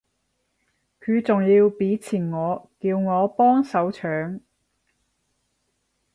[0.99, 4.39] 佢仲要畀錢我叫我幫手搶